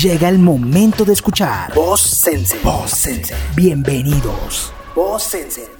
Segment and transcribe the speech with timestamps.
[0.00, 2.56] Llega el momento de escuchar Voz Sense.
[2.64, 3.34] Voz Sense.
[3.54, 4.72] Bienvenidos.
[4.94, 5.79] Voz Sense.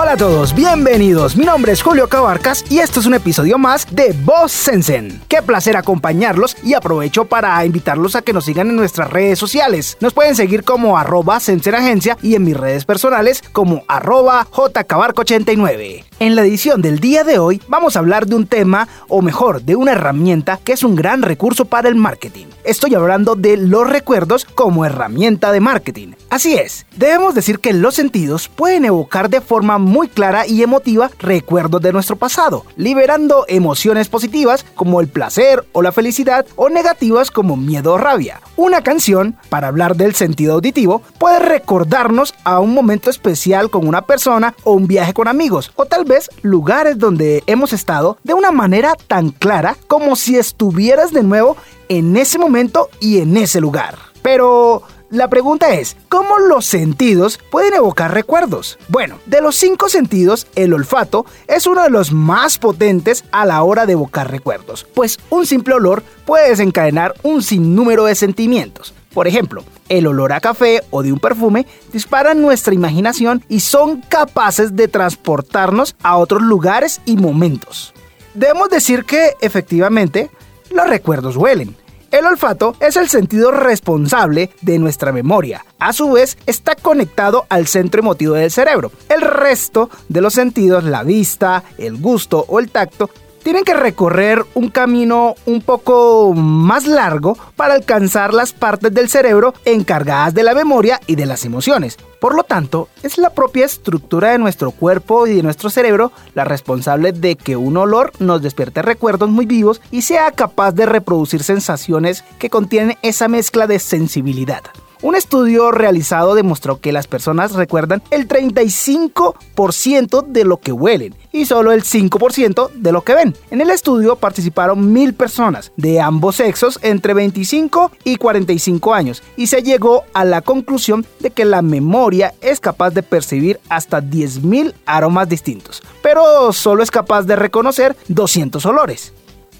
[0.00, 1.36] Hola a todos, bienvenidos.
[1.36, 5.20] Mi nombre es Julio Cabarcas y esto es un episodio más de Voz Sensen.
[5.26, 9.96] Qué placer acompañarlos y aprovecho para invitarlos a que nos sigan en nuestras redes sociales.
[9.98, 16.04] Nos pueden seguir como arroba Agencia y en mis redes personales como arroba jcabarco89.
[16.20, 19.62] En la edición del día de hoy vamos a hablar de un tema, o mejor,
[19.62, 22.46] de una herramienta que es un gran recurso para el marketing.
[22.64, 26.08] Estoy hablando de los recuerdos como herramienta de marketing.
[26.28, 31.10] Así es, debemos decir que los sentidos pueden evocar de forma muy clara y emotiva
[31.18, 37.30] recuerdos de nuestro pasado, liberando emociones positivas como el placer o la felicidad o negativas
[37.30, 38.40] como miedo o rabia.
[38.56, 44.02] Una canción, para hablar del sentido auditivo, puede recordarnos a un momento especial con una
[44.02, 48.52] persona o un viaje con amigos, o tal vez lugares donde hemos estado de una
[48.52, 51.56] manera tan clara como si estuvieras de nuevo
[51.88, 53.96] en ese momento y en ese lugar.
[54.22, 58.78] Pero la pregunta es, ¿cómo los sentidos pueden evocar recuerdos?
[58.88, 63.62] Bueno, de los cinco sentidos, el olfato es uno de los más potentes a la
[63.62, 68.92] hora de evocar recuerdos, pues un simple olor puede desencadenar un sinnúmero de sentimientos.
[69.14, 74.02] Por ejemplo, el olor a café o de un perfume disparan nuestra imaginación y son
[74.02, 77.94] capaces de transportarnos a otros lugares y momentos.
[78.34, 80.30] Debemos decir que, efectivamente,
[80.70, 81.74] los recuerdos huelen.
[82.10, 85.66] El olfato es el sentido responsable de nuestra memoria.
[85.78, 88.90] A su vez, está conectado al centro emotivo del cerebro.
[89.10, 93.10] El resto de los sentidos, la vista, el gusto o el tacto,
[93.48, 99.54] tienen que recorrer un camino un poco más largo para alcanzar las partes del cerebro
[99.64, 101.96] encargadas de la memoria y de las emociones.
[102.20, 106.44] Por lo tanto, es la propia estructura de nuestro cuerpo y de nuestro cerebro la
[106.44, 111.42] responsable de que un olor nos despierte recuerdos muy vivos y sea capaz de reproducir
[111.42, 114.60] sensaciones que contienen esa mezcla de sensibilidad.
[115.00, 121.44] Un estudio realizado demostró que las personas recuerdan el 35% de lo que huelen y
[121.44, 123.36] solo el 5% de lo que ven.
[123.52, 129.46] En el estudio participaron mil personas de ambos sexos entre 25 y 45 años y
[129.46, 134.74] se llegó a la conclusión de que la memoria es capaz de percibir hasta 10.000
[134.84, 139.12] aromas distintos, pero solo es capaz de reconocer 200 olores.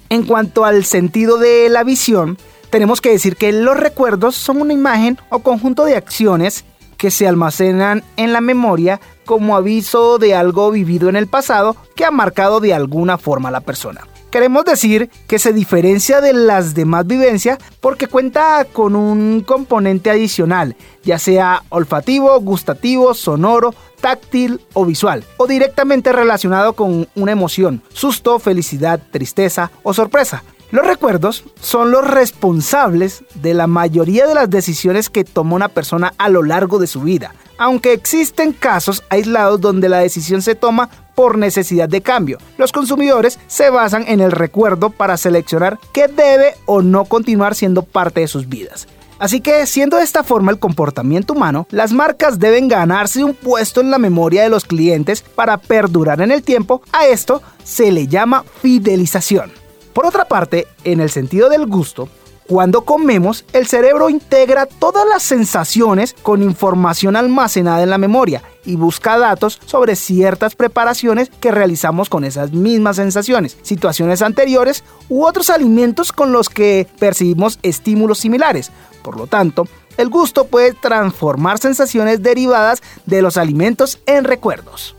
[0.09, 2.37] En cuanto al sentido de la visión,
[2.69, 6.65] tenemos que decir que los recuerdos son una imagen o conjunto de acciones
[6.97, 12.05] que se almacenan en la memoria como aviso de algo vivido en el pasado que
[12.05, 14.01] ha marcado de alguna forma a la persona.
[14.31, 20.75] Queremos decir que se diferencia de las demás vivencias porque cuenta con un componente adicional,
[21.03, 28.37] ya sea olfativo, gustativo, sonoro, táctil o visual, o directamente relacionado con una emoción, susto,
[28.37, 30.43] felicidad, tristeza o sorpresa.
[30.71, 36.13] Los recuerdos son los responsables de la mayoría de las decisiones que toma una persona
[36.19, 40.91] a lo largo de su vida, aunque existen casos aislados donde la decisión se toma
[41.15, 42.37] por necesidad de cambio.
[42.59, 47.81] Los consumidores se basan en el recuerdo para seleccionar qué debe o no continuar siendo
[47.81, 48.87] parte de sus vidas.
[49.17, 53.81] Así que, siendo de esta forma el comportamiento humano, las marcas deben ganarse un puesto
[53.81, 56.83] en la memoria de los clientes para perdurar en el tiempo.
[56.93, 59.58] A esto se le llama fidelización.
[59.93, 62.09] Por otra parte, en el sentido del gusto,
[62.49, 68.75] cuando comemos, el cerebro integra todas las sensaciones con información almacenada en la memoria y
[68.75, 75.51] busca datos sobre ciertas preparaciones que realizamos con esas mismas sensaciones, situaciones anteriores u otros
[75.51, 78.71] alimentos con los que percibimos estímulos similares.
[79.03, 79.67] Por lo tanto,
[79.97, 84.95] el gusto puede transformar sensaciones derivadas de los alimentos en recuerdos.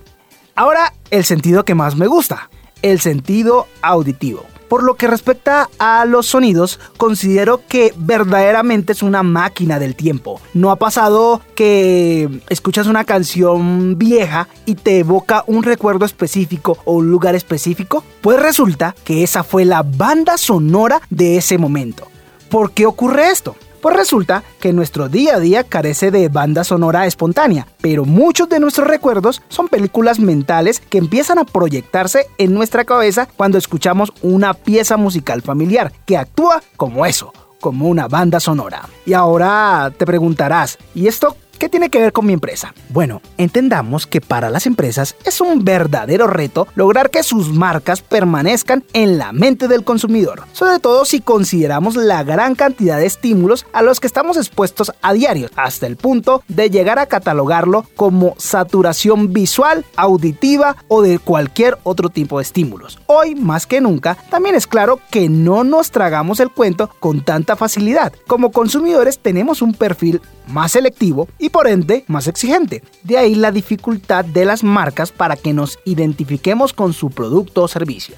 [0.55, 2.49] Ahora, el sentido que más me gusta,
[2.83, 4.50] el sentido auditivo.
[4.71, 10.41] Por lo que respecta a los sonidos, considero que verdaderamente es una máquina del tiempo.
[10.55, 16.93] ¿No ha pasado que escuchas una canción vieja y te evoca un recuerdo específico o
[16.93, 18.05] un lugar específico?
[18.21, 22.07] Pues resulta que esa fue la banda sonora de ese momento.
[22.49, 23.57] ¿Por qué ocurre esto?
[23.81, 28.61] Pues resulta que nuestro día a día carece de banda sonora espontánea, pero muchos de
[28.61, 34.53] nuestros recuerdos son películas mentales que empiezan a proyectarse en nuestra cabeza cuando escuchamos una
[34.53, 38.87] pieza musical familiar que actúa como eso, como una banda sonora.
[39.07, 42.73] Y ahora te preguntarás, ¿y esto ¿Qué tiene que ver con mi empresa?
[42.89, 48.83] Bueno, entendamos que para las empresas es un verdadero reto lograr que sus marcas permanezcan
[48.95, 53.83] en la mente del consumidor, sobre todo si consideramos la gran cantidad de estímulos a
[53.83, 59.35] los que estamos expuestos a diario, hasta el punto de llegar a catalogarlo como saturación
[59.35, 62.99] visual, auditiva o de cualquier otro tipo de estímulos.
[63.05, 67.55] Hoy, más que nunca, también es claro que no nos tragamos el cuento con tanta
[67.55, 68.15] facilidad.
[68.27, 72.83] Como consumidores tenemos un perfil más selectivo y por ende más exigente.
[73.03, 77.69] De ahí la dificultad de las marcas para que nos identifiquemos con su producto o
[77.69, 78.17] servicio.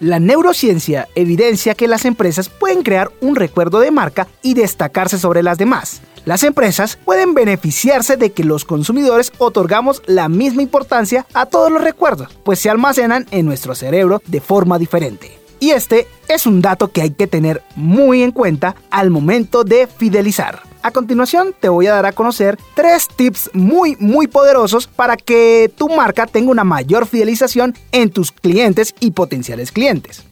[0.00, 5.42] La neurociencia evidencia que las empresas pueden crear un recuerdo de marca y destacarse sobre
[5.42, 6.02] las demás.
[6.26, 11.82] Las empresas pueden beneficiarse de que los consumidores otorgamos la misma importancia a todos los
[11.82, 15.38] recuerdos, pues se almacenan en nuestro cerebro de forma diferente.
[15.60, 19.86] Y este es un dato que hay que tener muy en cuenta al momento de
[19.86, 20.60] fidelizar.
[20.86, 25.68] A continuación te voy a dar a conocer tres tips muy muy poderosos para que
[25.76, 30.22] tu marca tenga una mayor fidelización en tus clientes y potenciales clientes.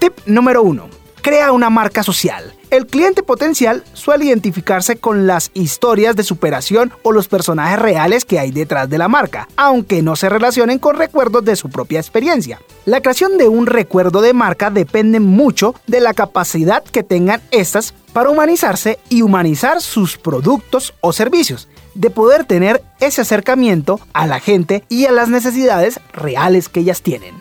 [0.00, 0.88] Tip número 1.
[1.22, 2.52] Crea una marca social.
[2.70, 8.38] El cliente potencial suele identificarse con las historias de superación o los personajes reales que
[8.38, 12.60] hay detrás de la marca, aunque no se relacionen con recuerdos de su propia experiencia.
[12.84, 17.92] La creación de un recuerdo de marca depende mucho de la capacidad que tengan estas
[18.12, 24.40] para humanizarse y humanizar sus productos o servicios, de poder tener ese acercamiento a la
[24.40, 27.34] gente y a las necesidades reales que ellas tienen.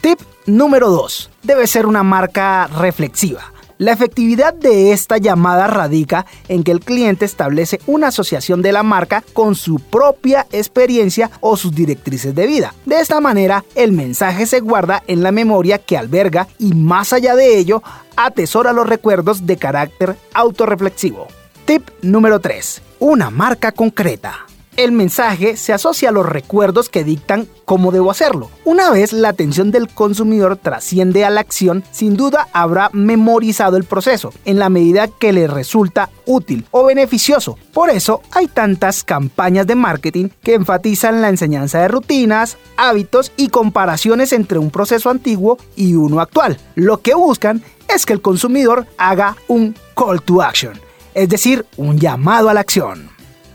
[0.00, 1.30] Tip número 2.
[1.42, 3.52] Debe ser una marca reflexiva.
[3.78, 8.82] La efectividad de esta llamada radica en que el cliente establece una asociación de la
[8.82, 12.74] marca con su propia experiencia o sus directrices de vida.
[12.86, 17.36] De esta manera, el mensaje se guarda en la memoria que alberga y más allá
[17.36, 17.82] de ello,
[18.16, 21.26] atesora los recuerdos de carácter autorreflexivo.
[21.64, 22.82] Tip número 3.
[23.00, 24.46] Una marca concreta
[24.76, 28.50] el mensaje se asocia a los recuerdos que dictan cómo debo hacerlo.
[28.64, 33.84] Una vez la atención del consumidor trasciende a la acción, sin duda habrá memorizado el
[33.84, 37.56] proceso, en la medida que le resulta útil o beneficioso.
[37.72, 43.48] Por eso hay tantas campañas de marketing que enfatizan la enseñanza de rutinas, hábitos y
[43.48, 46.58] comparaciones entre un proceso antiguo y uno actual.
[46.74, 50.80] Lo que buscan es que el consumidor haga un call to action,
[51.14, 53.10] es decir, un llamado a la acción.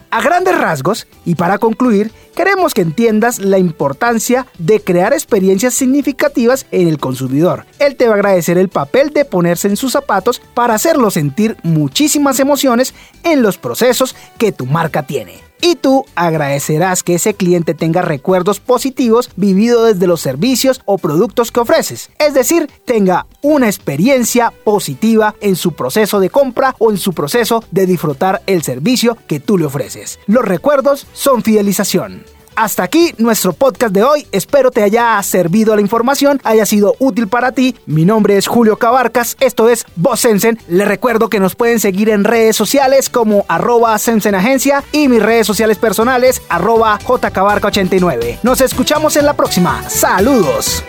[0.09, 6.65] A grandes rasgos, y para concluir, queremos que entiendas la importancia de crear experiencias significativas
[6.71, 7.65] en el consumidor.
[7.79, 11.55] Él te va a agradecer el papel de ponerse en sus zapatos para hacerlo sentir
[11.63, 12.93] muchísimas emociones
[13.23, 18.59] en los procesos que tu marca tiene y tú agradecerás que ese cliente tenga recuerdos
[18.59, 22.09] positivos vividos desde los servicios o productos que ofreces.
[22.19, 27.63] Es decir, tenga una experiencia positiva en su proceso de compra o en su proceso
[27.71, 30.19] de disfrutar el servicio que tú le ofreces.
[30.27, 32.23] Los recuerdos son fidelización.
[32.55, 34.27] Hasta aquí nuestro podcast de hoy.
[34.31, 37.75] Espero te haya servido la información, haya sido útil para ti.
[37.85, 40.59] Mi nombre es Julio Cabarcas, esto es Voz Sensen.
[40.67, 45.47] Les recuerdo que nos pueden seguir en redes sociales como arroba Agencia y mis redes
[45.47, 48.39] sociales personales arroba jcabarca89.
[48.43, 49.87] Nos escuchamos en la próxima.
[49.89, 50.83] Saludos.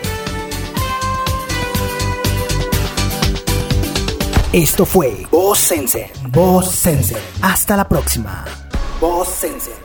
[4.53, 6.11] Esto fue Voz Sensen.
[6.29, 7.17] Voz Sensen.
[7.41, 8.45] Hasta la próxima.
[9.01, 9.82] Voz Sensen.